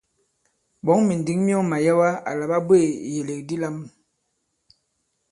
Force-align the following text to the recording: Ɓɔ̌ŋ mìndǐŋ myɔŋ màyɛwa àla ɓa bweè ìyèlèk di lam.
Ɓɔ̌ŋ 0.85 0.99
mìndǐŋ 1.07 1.39
myɔŋ 1.45 1.63
màyɛwa 1.71 2.09
àla 2.29 2.45
ɓa 2.51 2.57
bweè 2.67 2.85
ìyèlèk 3.07 3.41
di 3.47 3.55
lam. 3.61 3.77